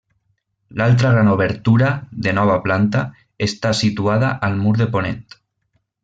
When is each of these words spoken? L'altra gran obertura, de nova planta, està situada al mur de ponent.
L'altra 0.79 1.09
gran 1.15 1.27
obertura, 1.33 1.91
de 2.27 2.33
nova 2.39 2.55
planta, 2.65 3.03
està 3.51 3.73
situada 3.83 4.31
al 4.49 4.57
mur 4.63 4.73
de 4.83 4.89
ponent. 4.97 5.21